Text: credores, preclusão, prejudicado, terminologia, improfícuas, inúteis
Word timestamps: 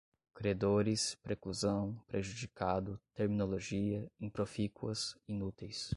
credores, 0.33 1.13
preclusão, 1.21 1.95
prejudicado, 2.07 2.99
terminologia, 3.13 4.11
improfícuas, 4.19 5.15
inúteis 5.27 5.89